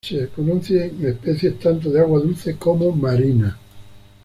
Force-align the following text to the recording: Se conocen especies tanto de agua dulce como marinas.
Se 0.03 0.29
conocen 0.29 1.05
especies 1.05 1.59
tanto 1.59 1.91
de 1.91 1.99
agua 1.99 2.19
dulce 2.21 2.55
como 2.57 2.91
marinas. 2.91 3.55